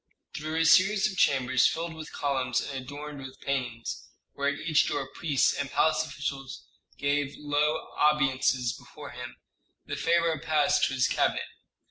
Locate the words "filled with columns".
1.67-2.59